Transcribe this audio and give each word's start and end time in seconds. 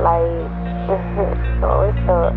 like, 0.00 0.48
so 1.60 1.68
what's 1.76 2.08
up? 2.08 2.32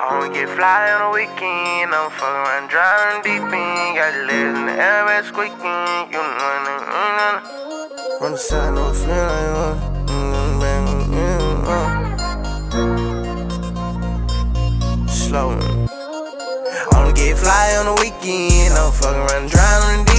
I 0.00 0.02
wanna 0.10 0.32
get 0.32 0.48
fly 0.48 0.92
on 0.92 1.00
the 1.04 1.10
weekend. 1.12 1.92
I'm 1.92 2.10
fucking 2.10 2.42
around 2.44 2.68
driving 2.70 3.20
deep 3.20 3.42
in. 3.42 3.94
Got 3.94 4.12
the 4.14 4.24
legs 4.24 4.58
in 4.58 4.64
the 4.64 4.72
air, 4.72 5.04
bed 5.04 5.24
squeaking. 5.26 6.08
You 6.08 6.24
know, 6.24 6.40
mm, 6.40 6.72
mm, 6.88 7.38
From 8.18 8.32
the 8.32 8.38
side, 8.38 8.72
no 8.74 8.92
feel 8.92 9.12
like 9.12 9.52
one. 9.60 9.78
Mm, 10.08 10.32
mm, 10.60 11.04
mm, 11.12 11.68
mm. 11.68 11.90
Slow. 15.10 15.48
I 15.52 16.96
wanna 16.96 17.12
get 17.12 17.36
fly 17.36 17.76
on 17.76 17.84
the 17.92 17.96
weekend. 18.00 18.72
I'm 18.72 18.90
fucking 18.90 19.20
around 19.20 19.50
driving 19.50 20.04
deep 20.04 20.08
in. 20.08 20.13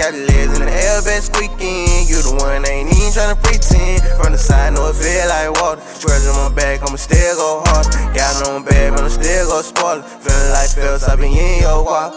Got 0.00 0.16
the 0.16 0.24
legs 0.32 0.56
in 0.56 0.64
the 0.64 0.72
air, 0.72 1.04
bed 1.04 1.20
squeaking. 1.20 2.08
You 2.08 2.24
the 2.24 2.32
one, 2.40 2.64
ain't 2.64 2.88
even 2.88 3.12
tryna 3.12 3.36
pretend. 3.36 4.00
From 4.16 4.32
the 4.32 4.40
side, 4.40 4.72
know 4.72 4.88
it 4.88 4.96
feel 4.96 5.28
like 5.28 5.52
water. 5.60 5.84
On 5.84 6.48
my 6.48 6.48
back, 6.56 6.80
I'ma 6.80 6.96
still 6.96 7.36
go 7.36 7.60
hard. 7.68 7.84
Got 8.16 8.48
on 8.48 8.64
bad, 8.64 8.96
but 8.96 9.04
I'm 9.04 9.12
still 9.12 9.52
go 9.52 9.60
spoil 9.60 10.00
it. 10.00 10.08
Feeling 10.24 10.52
like 10.56 10.72
Phelps, 10.72 11.04
I 11.04 11.20
been 11.20 11.36
in 11.36 11.60
your 11.60 11.84
water. 11.84 12.16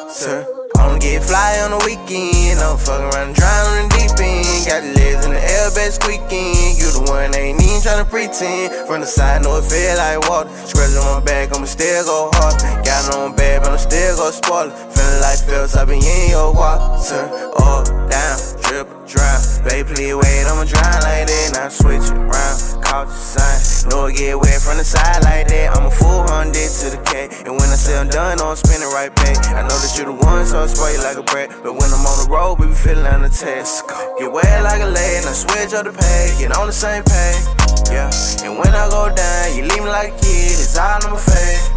I'ma 0.80 0.96
get 1.04 1.28
fly 1.28 1.60
on 1.60 1.76
the 1.76 1.84
weekend. 1.84 2.64
I'm 2.64 2.80
fucking 2.80 3.12
around 3.12 3.36
drowning 3.36 3.92
deep 3.92 4.16
in. 4.16 4.48
Got 4.64 4.88
the 4.88 4.96
legs 4.96 5.28
in 5.28 5.36
the 5.36 5.44
air, 5.44 5.68
bed 5.76 5.92
squeaking. 5.92 6.80
You 6.80 6.88
the 6.88 7.04
one, 7.12 7.36
ain't 7.36 7.60
even 7.60 7.84
tryna 7.84 8.08
pretend. 8.08 8.88
From 8.88 9.04
the 9.04 9.08
side, 9.12 9.44
know 9.44 9.60
it 9.60 9.68
feel 9.68 10.00
like 10.00 10.24
water. 10.32 10.48
On 10.48 11.20
my 11.20 11.26
back, 11.26 11.52
I'ma 11.52 11.66
still 11.66 12.06
go 12.08 12.32
hard. 12.40 12.83
Got 13.04 13.20
on 13.20 13.36
bad, 13.36 13.64
but 13.64 13.76
I'm 13.76 13.78
still 13.78 14.16
go 14.16 14.32
spoil 14.32 14.72
it. 14.72 14.76
Feeling 14.96 15.20
like 15.20 15.40
Phelps, 15.44 15.76
I 15.76 15.84
been 15.84 16.00
in 16.00 16.30
your 16.32 16.56
water. 16.56 17.28
Up, 17.60 17.84
down, 18.08 18.40
drip, 18.64 18.88
drown. 19.04 19.44
Baby, 19.68 19.92
please 19.92 20.16
wait, 20.16 20.48
I'ma 20.48 20.64
drown 20.64 21.04
like 21.04 21.28
that. 21.28 21.52
Now 21.52 21.68
switch 21.68 22.08
around, 22.16 22.56
caught 22.80 23.12
the 23.12 23.20
sign. 23.20 23.92
Know 23.92 24.08
it 24.08 24.16
get 24.16 24.40
wet 24.40 24.56
from 24.64 24.80
the 24.80 24.88
side 24.88 25.20
like 25.28 25.52
that. 25.52 25.76
I'm 25.76 25.88
a 25.88 25.92
full 25.92 26.24
hundred 26.32 26.72
to 26.80 26.96
the 26.96 27.02
K. 27.04 27.28
And 27.44 27.60
when 27.60 27.68
I 27.68 27.76
say 27.76 28.00
I'm 28.00 28.08
done, 28.08 28.40
I'm 28.40 28.56
spinning 28.56 28.88
right 28.96 29.12
back. 29.12 29.36
I 29.52 29.68
know 29.68 29.76
that 29.76 29.92
you 30.00 30.08
the 30.08 30.16
one, 30.16 30.48
so 30.48 30.64
I 30.64 30.68
spray 30.72 30.96
like 31.04 31.20
a 31.20 31.28
brat. 31.28 31.52
But 31.60 31.76
when 31.76 31.92
I'm 31.92 32.08
on 32.08 32.18
the 32.24 32.32
road, 32.32 32.64
we 32.64 32.72
be 32.72 32.74
feeling 32.74 33.04
the 33.04 33.28
test. 33.28 33.84
Get 34.16 34.32
wet 34.32 34.64
like 34.64 34.80
a 34.80 34.88
lane, 34.88 35.28
I 35.28 35.36
switch 35.36 35.76
up 35.76 35.84
the 35.84 35.92
pay. 35.92 36.40
Get 36.40 36.56
on 36.56 36.72
the 36.72 36.74
same 36.74 37.04
page. 37.04 37.44
Yeah, 37.92 38.08
and 38.48 38.56
when 38.56 38.72
I 38.72 38.88
go 38.88 39.12
down, 39.12 39.60
you 39.60 39.68
leave 39.68 39.84
me 39.84 39.92
like 39.92 40.16
a 40.16 40.18
kid, 40.24 40.56
it's 40.56 40.80
all 40.80 41.04
on 41.04 41.20
my. 41.20 41.33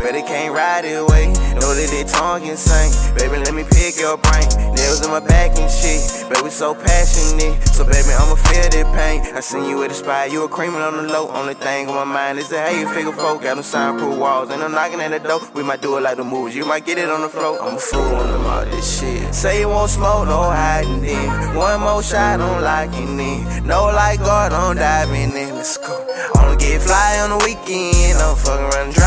But 0.06 0.14
it 0.14 0.24
can't 0.24 0.54
ride 0.54 0.84
it 0.84 0.94
away. 1.02 1.34
Know 1.58 1.74
that 1.74 1.88
they 1.90 2.04
tongue 2.04 2.46
insane. 2.46 2.94
Baby, 3.18 3.42
let 3.42 3.52
me 3.52 3.64
pick 3.66 3.98
your 3.98 4.16
brain. 4.16 4.46
Nails 4.78 5.02
in 5.02 5.10
my 5.10 5.18
back 5.18 5.58
and 5.58 5.66
shit. 5.66 5.98
Baby, 6.30 6.48
so 6.48 6.76
passionate. 6.76 7.58
So, 7.74 7.82
baby, 7.82 8.14
I'ma 8.14 8.38
feel 8.38 8.70
that 8.70 8.86
pain. 8.94 9.34
I 9.34 9.40
seen 9.40 9.66
you 9.68 9.82
at 9.82 9.88
the 9.88 9.98
spot, 9.98 10.30
you 10.30 10.42
were 10.42 10.48
creaming 10.48 10.78
on 10.78 10.94
the 10.96 11.10
low. 11.10 11.26
Only 11.34 11.54
thing 11.54 11.88
on 11.88 11.96
my 11.96 12.04
mind 12.04 12.38
is 12.38 12.48
that 12.50 12.70
how 12.70 12.78
you 12.78 12.86
figure 12.94 13.10
folk 13.10 13.42
got 13.42 13.56
them 13.56 13.64
soundproof 13.64 14.16
walls. 14.16 14.50
And 14.50 14.62
I'm 14.62 14.70
knocking 14.70 15.00
at 15.00 15.10
the 15.10 15.18
door. 15.18 15.40
We 15.54 15.64
might 15.64 15.82
do 15.82 15.96
it 15.96 16.02
like 16.02 16.18
the 16.18 16.24
movies. 16.24 16.54
You 16.54 16.64
might 16.64 16.86
get 16.86 16.98
it 16.98 17.10
on 17.10 17.22
the 17.22 17.28
floor. 17.28 17.58
I'm 17.60 17.74
a 17.74 17.80
fool 17.80 18.14
on 18.14 18.30
them 18.30 18.46
all 18.46 18.64
this 18.64 19.00
shit. 19.00 19.34
Say 19.34 19.58
you 19.58 19.68
won't 19.68 19.90
smoke, 19.90 20.28
no 20.28 20.38
hiding 20.54 21.04
in. 21.04 21.56
One 21.56 21.80
more 21.80 22.00
shot, 22.04 22.38
I'm 22.38 22.62
locking 22.62 23.18
in. 23.18 23.66
No 23.66 23.86
light 23.86 24.20
God, 24.20 24.52
I'm 24.52 24.76
diving 24.76 25.34
in. 25.34 25.56
Let's 25.56 25.76
go. 25.78 26.06
Wanna 26.36 26.54
get 26.54 26.80
fly 26.80 27.18
on 27.26 27.30
the 27.30 27.38
weekend. 27.44 28.22
I'm 28.22 28.36
fucking 28.36 28.66
deep 28.86 29.02
in. 29.02 29.05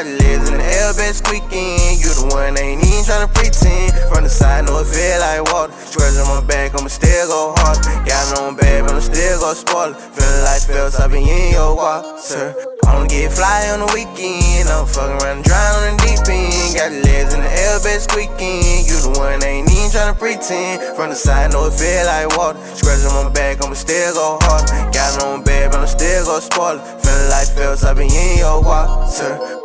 Got 0.00 0.16
legs 0.16 0.48
in 0.48 0.56
the 0.56 0.94
bed 0.96 1.12
squeaking. 1.12 1.76
You 2.00 2.08
the 2.16 2.32
one, 2.32 2.56
ain't 2.56 2.80
even 2.80 3.04
tryna 3.04 3.28
pretend. 3.36 3.92
From 4.08 4.24
the 4.24 4.32
side, 4.32 4.64
know 4.64 4.80
it 4.80 4.88
feel 4.88 5.20
like 5.20 5.44
water. 5.52 5.76
Scratch 5.76 6.16
on 6.16 6.24
my 6.24 6.40
back, 6.40 6.72
I'ma 6.72 6.88
still 6.88 7.28
go 7.28 7.52
hard. 7.60 7.84
Got 8.08 8.40
on 8.40 8.56
bad, 8.56 8.88
but 8.88 8.96
I'm 8.96 9.04
still 9.04 9.36
go 9.44 9.52
spoil 9.52 9.92
it. 9.92 10.00
Feeling 10.00 10.44
like 10.48 10.64
Phelps, 10.64 10.96
I 10.96 11.04
been 11.04 11.28
in 11.28 11.52
your 11.52 11.76
water. 11.76 12.08
I 12.88 12.96
wanna 12.96 13.12
get 13.12 13.28
fly 13.28 13.68
on 13.76 13.84
the 13.84 13.92
weekend. 13.92 14.72
I'm 14.72 14.88
fucking 14.88 15.20
around, 15.20 15.44
drowning 15.44 16.00
deep 16.00 16.24
in. 16.32 16.48
Got 16.72 16.96
the 16.96 17.04
legs 17.04 17.36
in 17.36 17.44
the 17.44 17.52
air, 17.52 17.76
bed 17.84 18.00
squeaking. 18.00 18.88
You 18.88 18.96
the 19.04 19.12
one, 19.20 19.44
ain't 19.44 19.68
even 19.68 19.92
tryna 19.92 20.16
pretend. 20.16 20.80
From 20.96 21.12
the 21.12 21.18
side, 21.20 21.52
know 21.52 21.68
it 21.68 21.76
feel 21.76 22.08
like 22.08 22.32
water. 22.40 22.56
Scratch 22.72 23.04
on 23.04 23.12
my 23.20 23.28
back, 23.36 23.60
I'ma 23.60 23.76
still 23.76 24.16
go 24.16 24.40
hard. 24.48 24.64
Got 24.96 25.20
on 25.28 25.44
bad, 25.44 25.76
but 25.76 25.84
I'm 25.84 25.92
still 25.92 26.24
go 26.24 26.40
spoil 26.40 26.80
it. 26.80 26.88
Feeling 27.04 27.28
like 27.28 27.52
Phelps, 27.52 27.84
I 27.84 27.92
been 27.92 28.08
in 28.08 28.40
your 28.40 28.64
water. 28.64 29.59